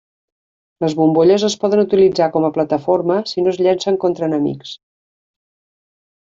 Les 0.85 0.95
bombolles 0.99 1.45
es 1.49 1.55
poden 1.65 1.83
usar 1.83 2.31
com 2.37 2.49
a 2.49 2.51
plataforma 2.57 3.19
si 3.35 3.45
no 3.45 3.55
es 3.55 3.63
llencen 3.67 4.01
contra 4.07 4.29
enemics. 4.33 4.75